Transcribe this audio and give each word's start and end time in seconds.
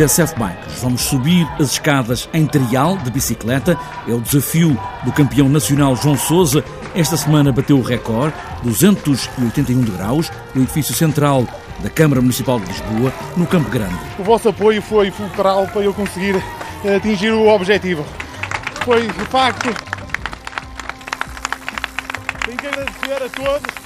TSF 0.00 0.34
Bikes. 0.38 0.80
Vamos 0.80 1.02
subir 1.02 1.46
as 1.60 1.72
escadas 1.72 2.26
em 2.32 2.46
trial 2.46 2.96
de 2.96 3.10
bicicleta. 3.10 3.78
É 4.08 4.12
o 4.12 4.20
desafio 4.20 4.78
do 5.04 5.12
campeão 5.12 5.46
nacional 5.46 5.94
João 5.94 6.16
Sousa. 6.16 6.64
Esta 6.94 7.18
semana 7.18 7.52
bateu 7.52 7.78
o 7.78 7.82
recorde, 7.82 8.34
281 8.62 9.82
graus, 9.82 10.30
no 10.54 10.62
edifício 10.62 10.94
central 10.94 11.46
da 11.80 11.90
Câmara 11.90 12.22
Municipal 12.22 12.58
de 12.58 12.66
Lisboa, 12.66 13.12
no 13.36 13.46
Campo 13.46 13.68
Grande. 13.68 13.94
O 14.18 14.24
vosso 14.24 14.48
apoio 14.48 14.80
foi 14.80 15.10
fulcral 15.10 15.66
para 15.66 15.82
eu 15.82 15.92
conseguir 15.92 16.42
eh, 16.84 16.96
atingir 16.96 17.30
o 17.30 17.46
objetivo. 17.48 18.04
Foi, 18.82 19.06
de 19.06 19.24
facto, 19.26 19.68
tenho 22.46 22.56
que 22.56 22.66
agradecer 22.66 23.22
a 23.22 23.28
todos 23.28 23.79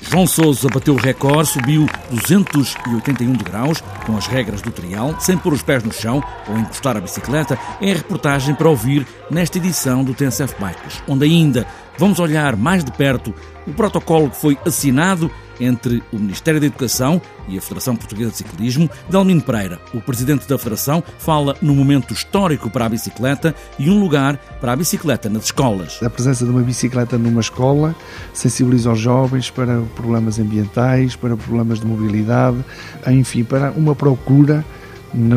João 0.00 0.26
Sousa 0.26 0.68
bateu 0.68 0.94
o 0.94 0.98
recorde, 0.98 1.48
subiu 1.48 1.86
281 2.10 3.32
degraus 3.32 3.82
com 4.06 4.16
as 4.16 4.26
regras 4.26 4.62
do 4.62 4.70
trial, 4.70 5.14
sem 5.20 5.36
pôr 5.36 5.52
os 5.52 5.62
pés 5.62 5.82
no 5.82 5.92
chão 5.92 6.22
ou 6.48 6.58
encostar 6.58 6.96
a 6.96 7.00
bicicleta. 7.00 7.58
A 7.80 7.84
reportagem 7.84 8.54
para 8.54 8.68
ouvir 8.68 9.06
nesta 9.30 9.58
edição 9.58 10.04
do 10.04 10.14
TNCF 10.14 10.54
Bikes, 10.58 11.02
onde 11.06 11.24
ainda 11.24 11.66
vamos 11.98 12.20
olhar 12.20 12.56
mais 12.56 12.84
de 12.84 12.92
perto 12.92 13.34
o 13.66 13.72
protocolo 13.72 14.30
que 14.30 14.40
foi 14.40 14.58
assinado 14.64 15.30
entre 15.60 16.02
o 16.12 16.18
Ministério 16.18 16.60
da 16.60 16.66
Educação 16.66 17.20
e 17.48 17.56
a 17.58 17.60
Federação 17.60 17.96
Portuguesa 17.96 18.30
de 18.30 18.36
Ciclismo. 18.38 18.88
Dalmino 19.08 19.42
Pereira, 19.42 19.80
o 19.94 20.00
presidente 20.00 20.48
da 20.48 20.58
Federação, 20.58 21.02
fala 21.18 21.56
num 21.60 21.74
momento 21.74 22.12
histórico 22.12 22.70
para 22.70 22.86
a 22.86 22.88
bicicleta 22.88 23.54
e 23.78 23.90
um 23.90 24.00
lugar 24.00 24.36
para 24.60 24.72
a 24.72 24.76
bicicleta 24.76 25.28
nas 25.28 25.44
escolas. 25.44 25.98
A 26.02 26.10
presença 26.10 26.44
de 26.44 26.50
uma 26.50 26.62
bicicleta 26.62 27.18
numa 27.18 27.40
escola 27.40 27.94
sensibiliza 28.32 28.92
os 28.92 28.98
jovens 28.98 29.50
para 29.50 29.80
problemas 29.94 30.38
ambientais, 30.38 31.16
para 31.16 31.36
problemas 31.36 31.80
de 31.80 31.86
mobilidade, 31.86 32.64
enfim, 33.06 33.44
para 33.44 33.70
uma 33.72 33.94
procura 33.94 34.64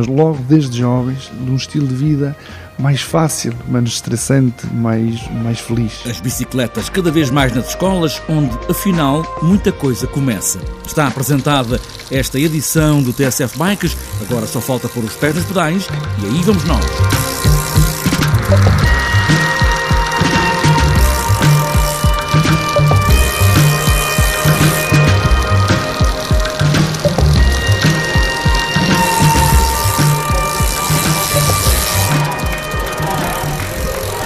logo 0.10 0.38
desde 0.48 0.80
jovens, 0.80 1.32
de 1.44 1.50
um 1.50 1.56
estilo 1.56 1.88
de 1.88 1.96
vida 1.96 2.36
mais 2.82 3.02
fácil, 3.02 3.54
menos 3.68 3.94
estressante, 3.94 4.66
mais, 4.74 5.28
mais 5.44 5.60
feliz. 5.60 6.02
As 6.06 6.20
bicicletas 6.20 6.90
cada 6.90 7.12
vez 7.12 7.30
mais 7.30 7.54
nas 7.54 7.70
escolas, 7.70 8.22
onde 8.28 8.58
afinal 8.70 9.24
muita 9.42 9.72
coisa 9.72 10.08
começa. 10.08 10.60
Está 10.86 11.08
apresentada 11.08 11.80
esta 12.10 12.40
edição 12.40 13.02
do 13.02 13.14
TSF 13.14 13.58
Bikes, 13.58 13.96
agora 14.22 14.48
só 14.48 14.60
falta 14.60 14.90
pôr 14.90 15.04
os 15.04 15.14
pés 15.14 15.36
nos 15.36 15.46
pedais 15.46 15.88
e 16.22 16.26
aí 16.26 16.42
vamos 16.44 16.64
nós. 16.66 16.86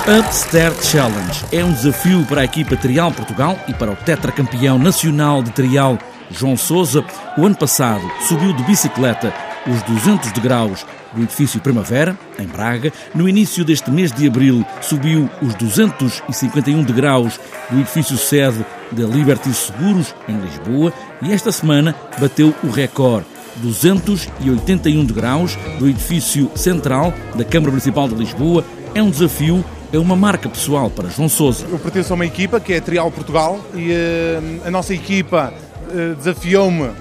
Upstart 0.08 0.84
Challenge 0.84 1.46
é 1.52 1.66
um 1.66 1.74
desafio 1.74 2.24
para 2.26 2.42
a 2.42 2.46
equipa 2.46 2.78
Trial 2.78 3.12
Portugal 3.12 3.58
e 3.68 3.74
para 3.74 3.92
o 3.92 3.96
tetracampeão 3.96 4.78
nacional 4.78 5.42
de 5.42 5.50
trial 5.50 5.98
João 6.30 6.56
Sousa. 6.56 7.04
O 7.36 7.44
ano 7.44 7.56
passado 7.56 8.04
subiu 8.28 8.54
de 8.54 8.62
bicicleta 8.66 9.34
os 9.66 9.82
200 9.82 10.32
degraus 10.32 10.86
do 11.12 11.24
edifício 11.24 11.60
Primavera, 11.60 12.16
em 12.38 12.46
Braga. 12.46 12.94
No 13.16 13.28
início 13.28 13.66
deste 13.66 13.90
mês 13.90 14.12
de 14.12 14.28
abril, 14.28 14.64
subiu 14.80 15.28
os 15.42 15.56
251 15.56 16.84
degraus 16.84 17.40
do 17.72 17.80
edifício 17.80 18.16
sede 18.16 18.64
da 18.92 19.06
Liberty 19.06 19.52
Seguros, 19.56 20.14
em 20.30 20.38
Lisboa. 20.38 20.94
E 21.20 21.34
esta 21.34 21.52
semana 21.52 21.96
bateu 22.20 22.54
o 22.64 22.70
recorde. 22.70 23.26
281 23.56 25.04
degraus 25.04 25.58
do 25.80 25.90
edifício 25.90 26.52
central 26.54 27.12
da 27.34 27.44
Câmara 27.44 27.72
Municipal 27.72 28.08
de 28.08 28.14
Lisboa. 28.14 28.64
É 28.94 29.02
um 29.02 29.10
desafio 29.10 29.66
é 29.96 30.00
uma 30.00 30.16
marca 30.16 30.50
pessoal 30.50 30.90
para 30.90 31.10
João 31.10 31.30
Sousa. 31.30 31.66
Eu 31.72 31.80
pertenço 31.80 32.12
a 32.12 32.16
uma 32.16 32.26
equipa 32.26 32.60
que 32.60 32.74
é 32.74 32.78
a 32.78 32.82
Trial 32.82 33.10
Portugal 33.10 33.60
e 33.74 33.92
uh, 33.92 34.68
a 34.68 34.72
nossa 34.72 34.94
equipa 34.94 35.54
uh, 35.88 36.16
desafiou-me 36.16 36.92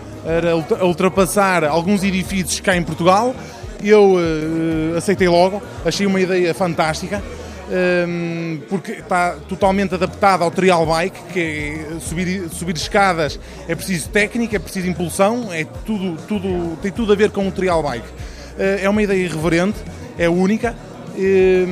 a 0.80 0.84
ultrapassar 0.84 1.64
alguns 1.64 2.02
edifícios 2.04 2.60
cá 2.60 2.76
em 2.76 2.82
Portugal. 2.82 3.34
Eu 3.82 4.14
uh, 4.14 4.96
aceitei 4.96 5.28
logo, 5.28 5.60
achei 5.84 6.06
uma 6.06 6.20
ideia 6.20 6.54
fantástica. 6.54 7.20
porque 8.68 8.92
está 8.92 9.36
totalmente 9.48 9.94
adaptada 9.94 10.44
ao 10.44 10.50
trial 10.50 10.86
bike, 10.86 11.18
que 11.32 11.40
é 11.40 11.98
subir, 11.98 12.48
subir 12.50 12.76
escadas 12.76 13.40
é 13.66 13.74
preciso 13.74 14.08
técnica, 14.10 14.56
é 14.56 14.58
preciso 14.58 14.86
impulsão, 14.86 15.52
é 15.52 15.64
tudo, 15.84 16.16
tudo, 16.28 16.76
tem 16.80 16.92
tudo 16.92 17.12
a 17.12 17.16
ver 17.16 17.30
com 17.30 17.48
o 17.48 17.50
trial 17.50 17.82
bike. 17.82 18.06
É 18.58 18.88
uma 18.88 19.02
ideia 19.02 19.24
irreverente, 19.24 19.78
é 20.16 20.28
única, 20.28 20.76
e, 21.16 21.66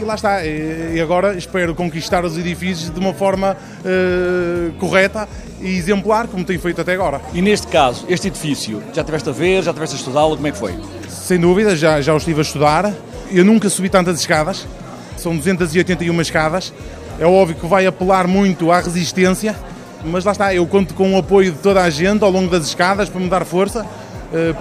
e, 0.00 0.04
lá 0.04 0.14
está. 0.14 0.44
E 0.44 1.00
agora 1.00 1.34
espero 1.34 1.74
conquistar 1.74 2.24
os 2.24 2.38
edifícios 2.38 2.90
de 2.90 2.98
uma 2.98 3.12
forma 3.12 3.56
uh, 3.56 4.72
correta 4.74 5.28
e 5.60 5.76
exemplar, 5.76 6.28
como 6.28 6.44
tenho 6.44 6.60
feito 6.60 6.80
até 6.80 6.94
agora. 6.94 7.20
E 7.32 7.42
neste 7.42 7.66
caso, 7.66 8.04
este 8.08 8.28
edifício, 8.28 8.82
já 8.92 9.02
tiveste 9.02 9.28
a 9.28 9.32
ver, 9.32 9.62
já 9.62 9.72
tiveste 9.72 9.96
a 9.96 9.98
estudá-lo, 9.98 10.36
como 10.36 10.46
é 10.46 10.52
que 10.52 10.58
foi? 10.58 10.74
Sem 11.08 11.38
dúvida, 11.38 11.76
já, 11.76 12.00
já 12.00 12.14
o 12.14 12.16
estive 12.16 12.40
a 12.40 12.42
estudar. 12.42 12.94
Eu 13.30 13.44
nunca 13.44 13.68
subi 13.68 13.88
tantas 13.88 14.20
escadas, 14.20 14.66
são 15.16 15.36
281 15.36 16.20
escadas. 16.20 16.72
É 17.18 17.26
óbvio 17.26 17.56
que 17.56 17.66
vai 17.66 17.86
apelar 17.86 18.26
muito 18.26 18.70
à 18.70 18.80
resistência, 18.80 19.54
mas 20.04 20.24
lá 20.24 20.32
está, 20.32 20.54
eu 20.54 20.66
conto 20.66 20.94
com 20.94 21.14
o 21.14 21.18
apoio 21.18 21.52
de 21.52 21.58
toda 21.58 21.82
a 21.82 21.88
gente 21.88 22.22
ao 22.22 22.30
longo 22.30 22.50
das 22.50 22.66
escadas 22.66 23.08
para 23.08 23.20
me 23.20 23.28
dar 23.28 23.44
força 23.44 23.86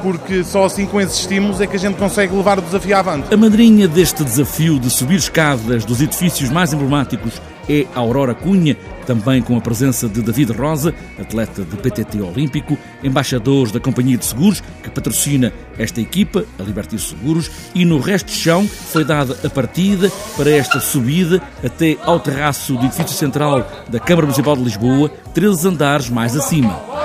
porque 0.02 0.44
só 0.44 0.66
assim 0.66 0.86
com 0.86 1.02
esses 1.02 1.20
estímulos 1.20 1.60
é 1.60 1.68
que 1.68 1.76
a 1.76 1.80
gente 1.80 1.96
consegue 1.98 2.36
levar 2.36 2.60
o 2.60 2.62
desafio 2.62 2.96
avante. 2.96 3.34
A 3.34 3.38
madrinha 3.38 3.88
deste 3.88 4.24
desafio 4.24 4.80
de 4.80 4.90
subir 4.90 5.16
escadas 5.16 5.86
dos 5.86 6.02
edifícios 6.02 6.50
mais 6.50 6.74
emblemáticos 6.74 7.42
é 7.70 7.86
Aurora 7.96 8.34
Cunha, 8.34 8.76
também 9.06 9.42
com 9.42 9.58
a 9.58 9.62
presença 9.62 10.08
de 10.08 10.22
David 10.22 10.52
Rosa, 10.52 10.94
atleta 11.20 11.64
de 11.64 11.78
PTT 11.78 12.22
olímpico, 12.22 12.78
embaixadores 13.04 13.72
da 13.72 13.80
Companhia 13.80 14.18
de 14.18 14.26
Seguros, 14.26 14.62
que 14.82 14.90
patrocina 14.90 15.52
esta 15.78 16.02
equipa, 16.02 16.46
a 16.60 16.64
Liberty 16.64 17.00
Seguros, 17.00 17.50
e 17.74 17.86
no 17.86 18.00
resto 18.00 18.28
de 18.28 18.38
chão 18.38 18.68
foi 18.68 19.04
dada 19.04 19.38
a 19.44 19.50
partida 19.50 20.12
para 20.36 20.52
esta 20.52 20.80
subida 20.80 21.42
até 21.64 21.98
ao 22.04 22.20
terraço 22.20 22.76
do 22.76 22.86
edifício 22.86 23.16
central 23.16 23.68
da 23.90 24.00
Câmara 24.00 24.28
Municipal 24.28 24.56
de 24.56 24.64
Lisboa, 24.64 25.10
13 25.34 25.68
andares 25.70 26.10
mais 26.10 26.36
acima. 26.36 27.03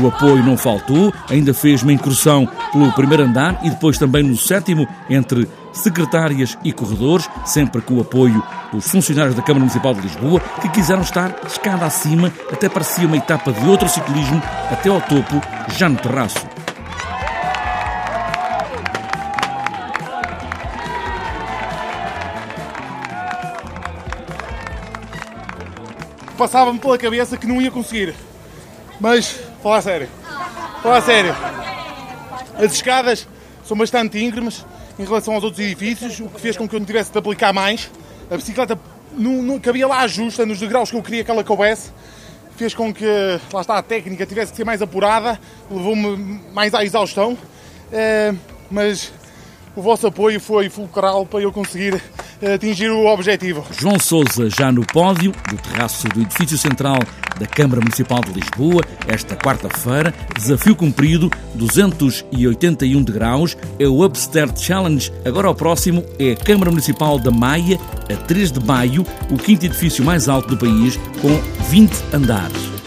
O 0.00 0.08
apoio 0.08 0.42
não 0.44 0.56
faltou, 0.56 1.12
ainda 1.28 1.52
fez 1.52 1.82
uma 1.82 1.92
incursão 1.92 2.48
pelo 2.72 2.92
primeiro 2.92 3.24
andar 3.24 3.60
e 3.62 3.70
depois 3.70 3.98
também 3.98 4.22
no 4.22 4.36
sétimo, 4.36 4.88
entre 5.08 5.48
secretárias 5.72 6.56
e 6.64 6.72
corredores, 6.72 7.28
sempre 7.44 7.80
com 7.80 7.94
o 7.94 8.00
apoio 8.00 8.42
dos 8.72 8.90
funcionários 8.90 9.34
da 9.34 9.42
Câmara 9.42 9.60
Municipal 9.60 9.94
de 9.94 10.00
Lisboa, 10.00 10.40
que 10.60 10.68
quiseram 10.70 11.02
estar 11.02 11.34
escada 11.46 11.84
acima, 11.84 12.32
até 12.52 12.68
parecia 12.68 13.06
uma 13.06 13.16
etapa 13.16 13.52
de 13.52 13.68
outro 13.68 13.88
ciclismo, 13.88 14.42
até 14.70 14.88
ao 14.88 15.00
topo, 15.00 15.40
já 15.76 15.88
no 15.88 15.96
terraço. 15.96 16.46
Passava-me 26.36 26.78
pela 26.78 26.96
cabeça 26.96 27.36
que 27.36 27.46
não 27.46 27.60
ia 27.60 27.70
conseguir. 27.70 28.14
Mas, 28.98 29.38
falar 29.62 29.82
sério, 29.82 30.08
falar 30.82 31.00
sério, 31.02 31.34
as 32.56 32.72
escadas 32.72 33.28
são 33.64 33.76
bastante 33.76 34.18
íngremes 34.18 34.64
em 34.98 35.04
relação 35.04 35.34
aos 35.34 35.44
outros 35.44 35.64
edifícios, 35.64 36.20
o 36.20 36.28
que 36.28 36.40
fez 36.40 36.56
com 36.56 36.68
que 36.68 36.74
eu 36.74 36.80
não 36.80 36.86
tivesse 36.86 37.10
de 37.10 37.18
aplicar 37.18 37.52
mais. 37.52 37.90
A 38.30 38.36
bicicleta 38.36 38.78
não, 39.12 39.42
não 39.42 39.58
cabia 39.58 39.86
lá 39.86 40.06
justa, 40.06 40.44
nos 40.44 40.58
degraus 40.60 40.90
que 40.90 40.96
eu 40.96 41.02
queria 41.02 41.24
que 41.24 41.30
ela 41.30 41.42
coubesse, 41.42 41.90
fez 42.56 42.74
com 42.74 42.92
que, 42.92 43.06
lá 43.52 43.60
está, 43.62 43.78
a 43.78 43.82
técnica 43.82 44.26
tivesse 44.26 44.52
que 44.52 44.56
ser 44.56 44.64
mais 44.64 44.82
apurada, 44.82 45.40
levou-me 45.70 46.40
mais 46.52 46.74
à 46.74 46.84
exaustão, 46.84 47.36
é, 47.92 48.34
mas 48.70 49.12
o 49.74 49.82
vosso 49.82 50.06
apoio 50.06 50.40
foi 50.40 50.68
fulcral 50.68 51.26
para 51.26 51.40
eu 51.40 51.52
conseguir 51.52 52.02
atingir 52.54 52.90
o 52.90 53.06
objetivo. 53.06 53.64
João 53.78 53.98
Sousa 53.98 54.48
já 54.48 54.72
no 54.72 54.84
pódio 54.86 55.32
do 55.48 55.56
terraço 55.56 56.08
do 56.08 56.22
edifício 56.22 56.56
central 56.56 56.98
da 57.38 57.46
Câmara 57.46 57.80
Municipal 57.80 58.20
de 58.20 58.32
Lisboa, 58.32 58.82
esta 59.06 59.36
quarta-feira, 59.36 60.14
desafio 60.36 60.76
cumprido, 60.76 61.30
281 61.54 63.02
degraus, 63.02 63.56
é 63.78 63.86
o 63.86 64.04
Upstairs 64.04 64.60
Challenge. 64.62 65.12
Agora 65.24 65.50
o 65.50 65.54
próximo 65.54 66.04
é 66.18 66.32
a 66.32 66.36
Câmara 66.36 66.70
Municipal 66.70 67.18
da 67.18 67.30
Maia, 67.30 67.78
a 68.12 68.16
3 68.16 68.52
de 68.52 68.64
maio, 68.64 69.06
o 69.30 69.36
quinto 69.36 69.66
edifício 69.66 70.04
mais 70.04 70.28
alto 70.28 70.54
do 70.54 70.58
país, 70.58 70.98
com 71.20 71.36
20 71.70 71.92
andares. 72.12 72.79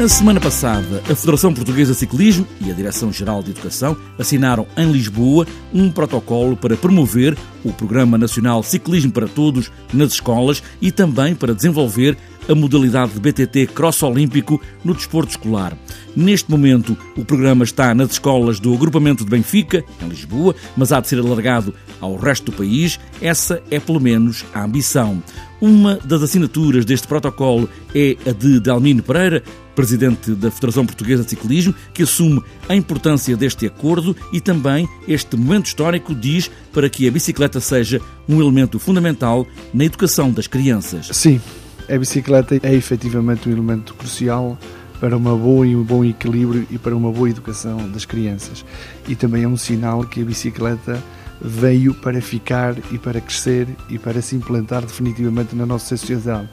Na 0.00 0.08
semana 0.08 0.40
passada, 0.40 1.02
a 1.10 1.14
Federação 1.14 1.52
Portuguesa 1.52 1.92
de 1.92 1.98
Ciclismo 1.98 2.48
e 2.58 2.70
a 2.70 2.72
Direção-Geral 2.72 3.42
de 3.42 3.50
Educação 3.50 3.94
assinaram 4.18 4.66
em 4.74 4.90
Lisboa 4.90 5.46
um 5.74 5.92
protocolo 5.92 6.56
para 6.56 6.74
promover 6.74 7.36
o 7.62 7.70
Programa 7.70 8.16
Nacional 8.16 8.62
Ciclismo 8.62 9.12
para 9.12 9.28
Todos 9.28 9.70
nas 9.92 10.14
escolas 10.14 10.62
e 10.80 10.90
também 10.90 11.34
para 11.34 11.54
desenvolver 11.54 12.16
a 12.48 12.54
modalidade 12.54 13.12
de 13.12 13.20
BTT 13.20 13.66
Cross 13.74 14.02
Olímpico 14.02 14.58
no 14.82 14.94
desporto 14.94 15.32
escolar. 15.32 15.76
Neste 16.16 16.50
momento, 16.50 16.96
o 17.14 17.22
programa 17.22 17.62
está 17.62 17.94
nas 17.94 18.12
escolas 18.12 18.58
do 18.58 18.72
Agrupamento 18.72 19.22
de 19.22 19.30
Benfica, 19.30 19.84
em 20.00 20.08
Lisboa, 20.08 20.56
mas 20.78 20.92
há 20.92 21.00
de 21.00 21.08
ser 21.08 21.18
alargado 21.18 21.74
ao 22.00 22.16
resto 22.16 22.50
do 22.50 22.56
país. 22.56 22.98
Essa 23.20 23.62
é, 23.70 23.78
pelo 23.78 24.00
menos, 24.00 24.46
a 24.54 24.64
ambição. 24.64 25.22
Uma 25.60 25.96
das 25.96 26.22
assinaturas 26.22 26.86
deste 26.86 27.06
protocolo 27.06 27.68
é 27.94 28.16
a 28.26 28.32
de 28.32 28.58
Delmino 28.58 29.02
Pereira, 29.02 29.44
presidente 29.80 30.32
da 30.32 30.50
Federação 30.50 30.84
Portuguesa 30.84 31.24
de 31.24 31.30
Ciclismo, 31.30 31.74
que 31.94 32.02
assume 32.02 32.42
a 32.68 32.76
importância 32.76 33.34
deste 33.34 33.64
acordo 33.64 34.14
e 34.30 34.38
também 34.38 34.86
este 35.08 35.38
momento 35.38 35.68
histórico 35.68 36.14
diz 36.14 36.50
para 36.70 36.90
que 36.90 37.08
a 37.08 37.10
bicicleta 37.10 37.60
seja 37.60 37.98
um 38.28 38.42
elemento 38.42 38.78
fundamental 38.78 39.46
na 39.72 39.86
educação 39.86 40.30
das 40.30 40.46
crianças. 40.46 41.08
Sim, 41.12 41.40
a 41.88 41.96
bicicleta 41.96 42.60
é 42.62 42.74
efetivamente 42.74 43.48
um 43.48 43.52
elemento 43.52 43.94
crucial 43.94 44.58
para 45.00 45.16
uma 45.16 45.34
boa 45.34 45.66
e 45.66 45.74
um 45.74 45.82
bom 45.82 46.04
equilíbrio 46.04 46.66
e 46.70 46.76
para 46.76 46.94
uma 46.94 47.10
boa 47.10 47.30
educação 47.30 47.90
das 47.90 48.04
crianças. 48.04 48.62
E 49.08 49.16
também 49.16 49.44
é 49.44 49.48
um 49.48 49.56
sinal 49.56 50.04
que 50.04 50.20
a 50.20 50.24
bicicleta 50.26 51.02
veio 51.40 51.94
para 51.94 52.20
ficar 52.20 52.76
e 52.92 52.98
para 52.98 53.18
crescer 53.18 53.66
e 53.88 53.98
para 53.98 54.20
se 54.20 54.36
implantar 54.36 54.82
definitivamente 54.82 55.56
na 55.56 55.64
nossa 55.64 55.96
sociedade. 55.96 56.50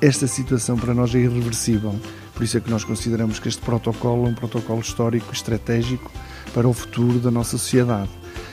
Esta 0.00 0.26
situação 0.26 0.76
para 0.76 0.92
nós 0.92 1.14
é 1.14 1.18
irreversível, 1.18 1.94
por 2.36 2.44
isso 2.44 2.58
é 2.58 2.60
que 2.60 2.70
nós 2.70 2.84
consideramos 2.84 3.38
que 3.38 3.48
este 3.48 3.62
protocolo 3.62 4.26
é 4.26 4.28
um 4.28 4.34
protocolo 4.34 4.80
histórico 4.80 5.32
estratégico 5.32 6.12
para 6.52 6.68
o 6.68 6.72
futuro 6.74 7.18
da 7.18 7.30
nossa 7.30 7.52
sociedade. 7.52 8.10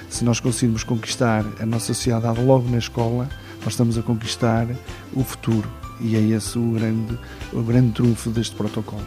Se 0.09 0.23
nós 0.23 0.39
conseguirmos 0.39 0.85
conquistar 0.85 1.43
a 1.59 1.65
nossa 1.65 1.87
sociedade 1.87 2.41
logo 2.41 2.69
na 2.69 2.77
escola, 2.77 3.27
nós 3.61 3.73
estamos 3.73 3.97
a 3.97 4.01
conquistar 4.01 4.67
o 5.13 5.21
futuro 5.21 5.69
e 5.99 6.15
é 6.15 6.19
esse 6.19 6.57
o 6.57 6.71
grande, 6.71 7.19
o 7.51 7.61
grande 7.61 7.91
trunfo 7.91 8.29
deste 8.29 8.55
protocolo. 8.55 9.05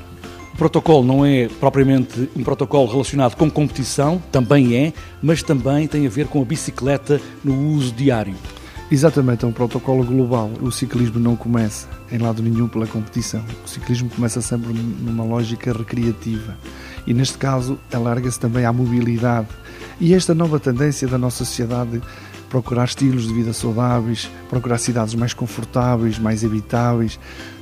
O 0.52 0.56
protocolo 0.58 1.04
não 1.04 1.24
é 1.24 1.48
propriamente 1.48 2.28
um 2.36 2.44
protocolo 2.44 2.86
relacionado 2.86 3.34
com 3.34 3.50
competição, 3.50 4.22
também 4.30 4.76
é, 4.76 4.92
mas 5.22 5.42
também 5.42 5.88
tem 5.88 6.06
a 6.06 6.10
ver 6.10 6.26
com 6.26 6.42
a 6.42 6.44
bicicleta 6.44 7.18
no 7.42 7.72
uso 7.72 7.92
diário. 7.92 8.34
Exatamente, 8.90 9.44
é 9.44 9.48
um 9.48 9.52
protocolo 9.52 10.04
global. 10.04 10.48
O 10.60 10.70
ciclismo 10.70 11.18
não 11.18 11.34
começa 11.34 11.88
em 12.10 12.18
lado 12.18 12.40
nenhum 12.40 12.68
pela 12.68 12.86
competição. 12.86 13.44
O 13.64 13.68
ciclismo 13.68 14.08
começa 14.08 14.40
sempre 14.40 14.72
numa 14.72 15.24
lógica 15.24 15.72
recreativa. 15.72 16.56
E 17.04 17.12
neste 17.12 17.36
caso, 17.36 17.78
alarga-se 17.92 18.38
também 18.38 18.64
à 18.64 18.72
mobilidade. 18.72 19.48
E 20.00 20.14
esta 20.14 20.34
nova 20.34 20.60
tendência 20.60 21.08
da 21.08 21.18
nossa 21.18 21.44
sociedade 21.44 22.00
procurar 22.48 22.84
estilos 22.84 23.26
de 23.26 23.34
vida 23.34 23.52
saudáveis, 23.52 24.30
procurar 24.48 24.78
cidades 24.78 25.14
mais 25.14 25.34
confortáveis, 25.34 26.18
mais 26.18 26.44
habitáveis, 26.44 27.18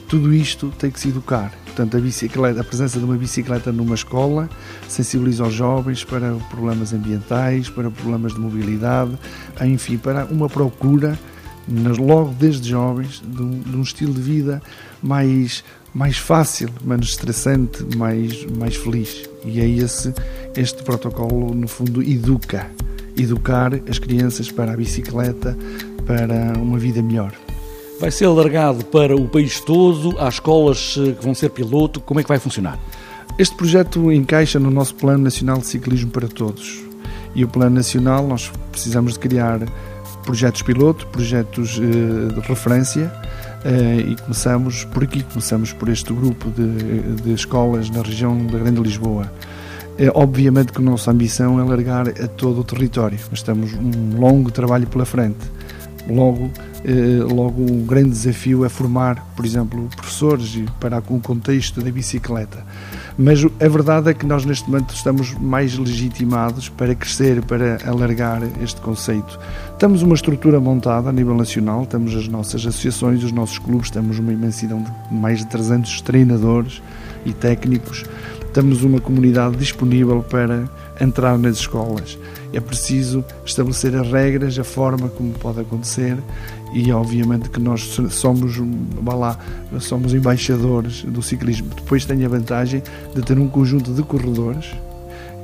tudo 0.08 0.32
isto 0.32 0.72
tem 0.78 0.90
que 0.90 1.00
se 1.00 1.08
educar. 1.08 1.52
Portanto, 1.64 1.96
a, 1.96 2.00
bicicleta, 2.00 2.60
a 2.60 2.64
presença 2.64 2.98
de 2.98 3.04
uma 3.04 3.16
bicicleta 3.16 3.72
numa 3.72 3.94
escola 3.94 4.48
sensibiliza 4.88 5.44
os 5.44 5.54
jovens 5.54 6.04
para 6.04 6.34
problemas 6.50 6.92
ambientais, 6.92 7.68
para 7.68 7.90
problemas 7.90 8.34
de 8.34 8.40
mobilidade, 8.40 9.18
enfim, 9.62 9.96
para 9.96 10.24
uma 10.26 10.48
procura, 10.48 11.18
logo 11.98 12.32
desde 12.38 12.68
jovens, 12.68 13.22
de 13.26 13.42
um, 13.42 13.60
de 13.60 13.76
um 13.76 13.82
estilo 13.82 14.12
de 14.12 14.20
vida 14.20 14.62
mais, 15.02 15.64
mais 15.92 16.16
fácil, 16.16 16.68
menos 16.82 17.08
estressante, 17.08 17.84
mais, 17.96 18.46
mais 18.56 18.76
feliz. 18.76 19.28
E 19.44 19.60
é 19.60 19.68
esse, 19.68 20.14
este 20.56 20.82
protocolo, 20.82 21.54
no 21.54 21.66
fundo, 21.66 22.02
educa. 22.02 22.70
Educar 23.16 23.72
as 23.88 23.98
crianças 23.98 24.50
para 24.50 24.72
a 24.72 24.76
bicicleta, 24.76 25.56
para 26.06 26.58
uma 26.58 26.78
vida 26.78 27.02
melhor. 27.02 27.32
Vai 28.00 28.10
ser 28.10 28.26
alargado 28.26 28.84
para 28.86 29.14
o 29.14 29.28
país 29.28 29.60
todo, 29.60 30.18
há 30.18 30.28
escolas 30.28 30.96
eh, 30.98 31.12
que 31.12 31.24
vão 31.24 31.34
ser 31.34 31.50
piloto, 31.50 32.00
como 32.00 32.18
é 32.20 32.22
que 32.22 32.28
vai 32.28 32.38
funcionar? 32.38 32.78
Este 33.38 33.56
projeto 33.56 34.12
encaixa 34.12 34.58
no 34.58 34.70
nosso 34.70 34.94
Plano 34.96 35.24
Nacional 35.24 35.58
de 35.58 35.66
Ciclismo 35.66 36.10
para 36.10 36.28
Todos. 36.28 36.82
E 37.34 37.44
o 37.44 37.48
Plano 37.48 37.76
Nacional, 37.76 38.26
nós 38.26 38.50
precisamos 38.70 39.14
de 39.14 39.20
criar 39.20 39.60
projetos 40.24 40.62
piloto, 40.62 41.06
projetos 41.08 41.80
eh, 41.80 42.34
de 42.34 42.40
referência, 42.48 43.12
eh, 43.64 44.10
e 44.10 44.16
começamos 44.16 44.84
por 44.84 45.04
aqui, 45.04 45.22
começamos 45.22 45.72
por 45.72 45.88
este 45.88 46.12
grupo 46.12 46.50
de, 46.50 47.22
de 47.22 47.32
escolas 47.32 47.88
na 47.90 48.02
região 48.02 48.36
da 48.46 48.58
Grande 48.58 48.80
Lisboa. 48.80 49.32
É, 49.96 50.10
obviamente 50.14 50.72
que 50.72 50.78
a 50.78 50.82
nossa 50.82 51.10
ambição 51.10 51.58
é 51.58 51.62
alargar 51.62 52.08
a 52.08 52.26
todo 52.26 52.60
o 52.60 52.64
território, 52.64 53.18
mas 53.30 53.42
temos 53.42 53.72
um 53.74 54.18
longo 54.18 54.50
trabalho 54.50 54.86
pela 54.86 55.04
frente. 55.04 55.38
Logo, 56.08 56.50
eh, 56.84 57.22
logo 57.22 57.62
um 57.62 57.86
grande 57.86 58.10
desafio 58.10 58.64
é 58.64 58.68
formar, 58.68 59.24
por 59.34 59.46
exemplo, 59.46 59.88
professores 59.96 60.60
para 60.78 60.98
o 60.98 61.18
contexto 61.20 61.80
da 61.80 61.90
bicicleta. 61.90 62.64
Mas 63.16 63.42
a 63.44 63.68
verdade 63.68 64.10
é 64.10 64.14
que 64.14 64.26
nós 64.26 64.44
neste 64.44 64.68
momento 64.68 64.92
estamos 64.92 65.32
mais 65.34 65.78
legitimados 65.78 66.68
para 66.68 66.94
crescer, 66.94 67.40
para 67.42 67.78
alargar 67.88 68.42
este 68.62 68.80
conceito. 68.80 69.38
Temos 69.78 70.02
uma 70.02 70.14
estrutura 70.14 70.60
montada 70.60 71.08
a 71.08 71.12
nível 71.12 71.34
nacional, 71.34 71.86
temos 71.86 72.14
as 72.14 72.28
nossas 72.28 72.66
associações, 72.66 73.22
os 73.22 73.32
nossos 73.32 73.58
clubes, 73.58 73.88
temos 73.88 74.18
uma 74.18 74.32
imensidão 74.32 74.82
de 74.82 75.14
mais 75.14 75.38
de 75.38 75.46
300 75.46 76.02
treinadores 76.02 76.82
e 77.24 77.32
técnicos, 77.32 78.04
temos 78.54 78.84
uma 78.84 79.00
comunidade 79.00 79.56
disponível 79.56 80.22
para 80.22 80.70
entrar 81.00 81.36
nas 81.36 81.56
escolas. 81.56 82.16
É 82.52 82.60
preciso 82.60 83.24
estabelecer 83.44 83.96
as 83.96 84.08
regras, 84.08 84.56
a 84.56 84.62
forma 84.62 85.08
como 85.08 85.32
pode 85.32 85.60
acontecer 85.60 86.16
e 86.72 86.90
obviamente 86.92 87.50
que 87.50 87.58
nós 87.58 87.98
somos, 88.10 88.56
vá 89.02 89.14
lá, 89.14 89.38
somos 89.80 90.14
embaixadores 90.14 91.02
do 91.02 91.20
ciclismo. 91.20 91.68
Depois 91.74 92.04
tem 92.04 92.24
a 92.24 92.28
vantagem 92.28 92.80
de 93.12 93.22
ter 93.22 93.38
um 93.40 93.48
conjunto 93.48 93.92
de 93.92 94.02
corredores 94.04 94.70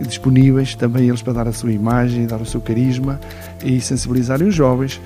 disponíveis, 0.00 0.76
também 0.76 1.08
eles 1.08 1.20
para 1.20 1.32
dar 1.32 1.48
a 1.48 1.52
sua 1.52 1.72
imagem, 1.72 2.26
dar 2.26 2.40
o 2.40 2.46
seu 2.46 2.60
carisma 2.60 3.20
e 3.62 3.80
sensibilizarem 3.80 4.46
os 4.48 4.54
jovens 4.54 5.00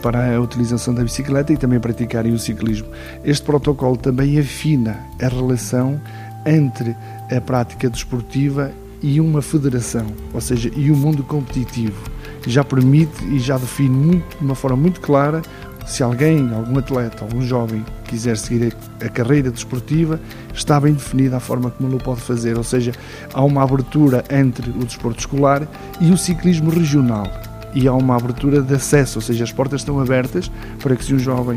para 0.00 0.34
a 0.34 0.40
utilização 0.40 0.94
da 0.94 1.02
bicicleta 1.02 1.52
e 1.52 1.56
também 1.56 1.80
praticarem 1.80 2.32
o 2.32 2.38
ciclismo. 2.38 2.86
Este 3.24 3.44
protocolo 3.44 3.96
também 3.96 4.38
afina 4.38 4.98
a 5.20 5.28
relação 5.28 6.00
entre 6.46 6.96
a 7.30 7.40
prática 7.40 7.88
desportiva 7.88 8.72
e 9.02 9.20
uma 9.20 9.40
federação, 9.40 10.06
ou 10.34 10.40
seja, 10.40 10.70
e 10.76 10.90
o 10.90 10.94
um 10.94 10.96
mundo 10.96 11.22
competitivo, 11.22 12.02
que 12.42 12.50
já 12.50 12.62
permite 12.62 13.24
e 13.24 13.38
já 13.38 13.56
define 13.56 13.90
muito, 13.90 14.38
de 14.38 14.44
uma 14.44 14.54
forma 14.54 14.76
muito 14.76 15.00
clara 15.00 15.42
se 15.86 16.02
alguém, 16.02 16.52
algum 16.54 16.78
atleta, 16.78 17.24
algum 17.24 17.42
jovem 17.42 17.84
quiser 18.04 18.36
seguir 18.36 18.72
a, 19.00 19.06
a, 19.06 19.08
carreira 19.08 19.50
desportiva, 19.50 20.20
está 20.54 20.78
bem 20.78 20.92
definida 20.92 21.36
a 21.36 21.40
forma 21.40 21.70
como 21.70 21.88
ele 21.88 21.96
o 21.96 21.98
pode 21.98 22.20
fazer, 22.20 22.56
ou 22.56 22.62
seja, 22.62 22.92
há 23.32 23.42
uma 23.42 23.62
abertura 23.62 24.24
entre 24.30 24.70
o 24.70 24.84
desporto 24.84 25.18
escolar 25.18 25.66
e 26.00 26.12
o 26.12 26.16
ciclismo 26.16 26.70
regional. 26.70 27.26
E 27.74 27.86
há 27.88 27.92
uma 27.92 28.16
abertura 28.16 28.62
de 28.62 28.74
acesso, 28.74 29.18
ou 29.18 29.22
seja, 29.22 29.44
as 29.44 29.52
portas 29.52 29.80
estão 29.80 30.00
abertas 30.00 30.50
para 30.80 30.94
que 30.94 31.04
se 31.04 31.14
um 31.14 31.18
jovem 31.18 31.56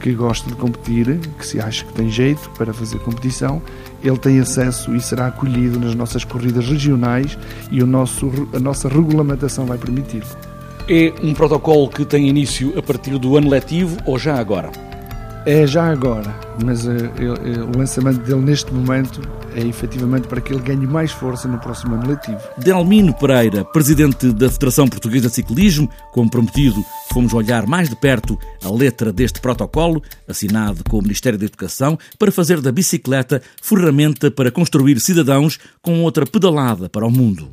que 0.00 0.12
gosta 0.12 0.48
de 0.48 0.56
competir, 0.56 1.18
que 1.38 1.46
se 1.46 1.60
acha 1.60 1.84
que 1.84 1.92
tem 1.92 2.10
jeito 2.10 2.50
para 2.56 2.72
fazer 2.72 2.98
competição, 3.00 3.62
ele 4.02 4.16
tem 4.18 4.40
acesso 4.40 4.94
e 4.94 5.00
será 5.00 5.26
acolhido 5.26 5.78
nas 5.78 5.94
nossas 5.94 6.24
corridas 6.24 6.66
regionais 6.66 7.38
e 7.70 7.82
o 7.82 7.86
nosso, 7.86 8.30
a 8.54 8.58
nossa 8.58 8.88
regulamentação 8.88 9.66
vai 9.66 9.78
permitir. 9.78 10.22
É 10.88 11.12
um 11.22 11.34
protocolo 11.34 11.88
que 11.88 12.04
tem 12.04 12.28
início 12.28 12.76
a 12.76 12.82
partir 12.82 13.16
do 13.18 13.36
ano 13.36 13.48
letivo 13.48 13.96
ou 14.04 14.18
já 14.18 14.36
agora? 14.36 14.89
É 15.46 15.66
já 15.66 15.90
agora, 15.90 16.38
mas 16.62 16.84
uh, 16.84 16.90
o 17.74 17.78
lançamento 17.78 18.18
dele 18.18 18.42
neste 18.42 18.72
momento 18.74 19.22
é 19.56 19.66
efetivamente 19.66 20.28
para 20.28 20.38
que 20.38 20.52
ele 20.52 20.62
ganhe 20.62 20.86
mais 20.86 21.12
força 21.12 21.48
no 21.48 21.58
próximo 21.58 21.94
ano 21.94 22.08
letivo. 22.08 22.40
Delmino 22.58 23.14
Pereira, 23.14 23.64
presidente 23.64 24.32
da 24.32 24.50
Federação 24.50 24.86
Portuguesa 24.86 25.28
de 25.28 25.34
Ciclismo, 25.36 25.88
como 26.12 26.30
prometido, 26.30 26.84
fomos 27.10 27.32
olhar 27.32 27.66
mais 27.66 27.88
de 27.88 27.96
perto 27.96 28.38
a 28.62 28.70
letra 28.70 29.12
deste 29.12 29.40
protocolo, 29.40 30.02
assinado 30.28 30.84
com 30.84 30.98
o 30.98 31.02
Ministério 31.02 31.38
da 31.38 31.46
Educação, 31.46 31.98
para 32.18 32.30
fazer 32.30 32.60
da 32.60 32.70
bicicleta 32.70 33.40
ferramenta 33.62 34.30
para 34.30 34.50
construir 34.50 35.00
cidadãos 35.00 35.58
com 35.80 36.02
outra 36.02 36.26
pedalada 36.26 36.86
para 36.86 37.06
o 37.06 37.10
mundo. 37.10 37.50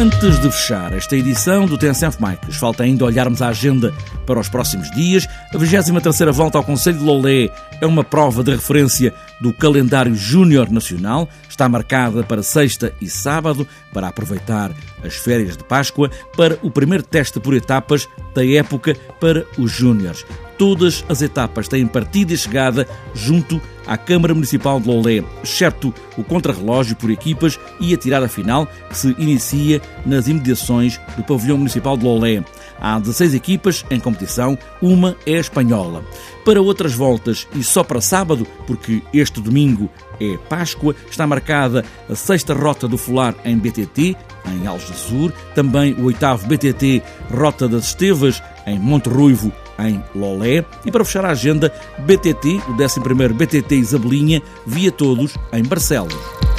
Antes 0.00 0.40
de 0.40 0.50
fechar 0.50 0.94
esta 0.94 1.14
edição 1.14 1.66
do 1.66 1.76
TNCF 1.76 2.16
Mikes, 2.24 2.56
falta 2.56 2.82
ainda 2.82 3.04
olharmos 3.04 3.42
a 3.42 3.48
agenda 3.48 3.92
para 4.26 4.40
os 4.40 4.48
próximos 4.48 4.90
dias. 4.92 5.28
A 5.52 5.58
23ª 5.58 6.32
volta 6.32 6.56
ao 6.56 6.64
Conselho 6.64 6.96
de 6.96 7.04
Lolé 7.04 7.50
é 7.82 7.86
uma 7.86 8.02
prova 8.02 8.42
de 8.42 8.50
referência 8.50 9.12
do 9.42 9.52
calendário 9.52 10.14
Júnior 10.14 10.70
Nacional. 10.70 11.28
Está 11.60 11.68
marcada 11.68 12.22
para 12.22 12.42
sexta 12.42 12.94
e 13.02 13.06
sábado, 13.10 13.68
para 13.92 14.08
aproveitar 14.08 14.74
as 15.04 15.16
férias 15.16 15.58
de 15.58 15.62
Páscoa, 15.62 16.10
para 16.34 16.58
o 16.62 16.70
primeiro 16.70 17.04
teste 17.04 17.38
por 17.38 17.52
etapas 17.52 18.08
da 18.34 18.42
época 18.42 18.96
para 19.20 19.44
os 19.58 19.70
Júniores. 19.70 20.24
Todas 20.56 21.04
as 21.06 21.20
etapas 21.20 21.68
têm 21.68 21.86
partida 21.86 22.32
e 22.32 22.38
chegada 22.38 22.88
junto 23.14 23.60
à 23.86 23.98
Câmara 23.98 24.32
Municipal 24.32 24.80
de 24.80 24.88
Lolé, 24.88 25.22
exceto 25.44 25.92
o 26.16 26.24
contrarrelógio 26.24 26.96
por 26.96 27.10
equipas 27.10 27.60
e 27.78 27.92
a 27.92 27.96
tirada 27.98 28.26
final, 28.26 28.66
que 28.88 28.96
se 28.96 29.14
inicia 29.18 29.82
nas 30.06 30.28
imediações 30.28 30.98
do 31.14 31.22
Pavilhão 31.24 31.58
Municipal 31.58 31.94
de 31.94 32.04
Lolé. 32.06 32.42
Há 32.80 32.98
16 32.98 33.34
equipas 33.34 33.84
em 33.90 34.00
competição, 34.00 34.58
uma 34.80 35.16
é 35.26 35.32
espanhola. 35.32 36.02
Para 36.44 36.62
outras 36.62 36.94
voltas 36.94 37.46
e 37.54 37.62
só 37.62 37.84
para 37.84 38.00
sábado, 38.00 38.46
porque 38.66 39.02
este 39.12 39.40
domingo 39.40 39.90
é 40.20 40.36
Páscoa, 40.48 40.94
está 41.10 41.26
marcada 41.26 41.84
a 42.08 42.14
sexta 42.14 42.54
rota 42.54 42.88
do 42.88 42.96
Fular 42.96 43.34
em 43.44 43.56
BTT, 43.58 44.16
em 44.46 44.66
Algesur, 44.66 45.32
também 45.54 45.92
o 45.94 46.04
oitavo 46.04 46.46
BTT 46.46 47.02
Rota 47.30 47.68
das 47.68 47.88
Estevas, 47.88 48.42
em 48.66 48.78
Monte 48.78 49.08
Ruivo, 49.08 49.52
em 49.78 50.02
Lolé. 50.14 50.64
E 50.84 50.90
para 50.90 51.04
fechar 51.04 51.24
a 51.24 51.30
agenda, 51.30 51.72
BTT, 51.98 52.60
o 52.68 52.76
11º 52.76 53.32
BTT 53.34 53.76
Isabelinha, 53.76 54.42
via 54.66 54.90
todos 54.90 55.36
em 55.52 55.62
Barcelos. 55.62 56.49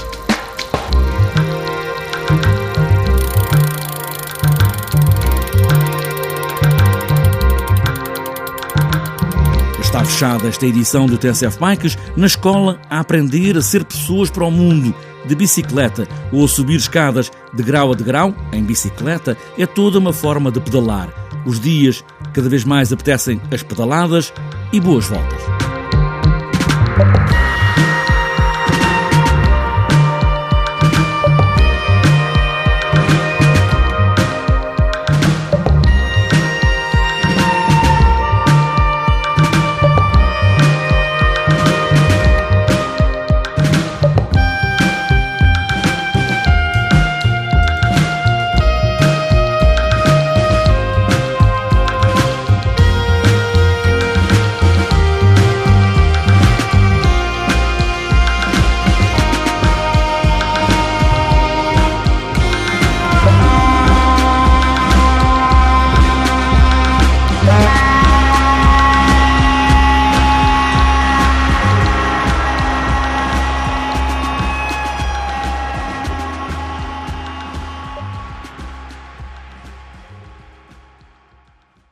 Fechada 10.05 10.47
esta 10.47 10.65
edição 10.65 11.05
do 11.05 11.17
TSF 11.17 11.59
Bikes 11.59 11.97
na 12.17 12.25
escola 12.25 12.79
a 12.89 12.99
aprender 12.99 13.55
a 13.55 13.61
ser 13.61 13.85
pessoas 13.85 14.31
para 14.31 14.43
o 14.43 14.51
mundo 14.51 14.93
de 15.25 15.35
bicicleta 15.35 16.07
ou 16.31 16.43
a 16.43 16.47
subir 16.47 16.75
escadas 16.75 17.31
de 17.53 17.61
grau 17.61 17.91
a 17.91 17.95
degrau 17.95 18.33
em 18.51 18.63
bicicleta 18.63 19.37
é 19.57 19.65
toda 19.65 19.99
uma 19.99 20.11
forma 20.11 20.51
de 20.51 20.59
pedalar. 20.59 21.09
Os 21.45 21.59
dias 21.59 22.03
cada 22.33 22.49
vez 22.49 22.63
mais 22.63 22.91
apetecem 22.91 23.39
as 23.51 23.61
pedaladas 23.61 24.33
e 24.73 24.79
boas 24.79 25.05
voltas. 25.05 25.70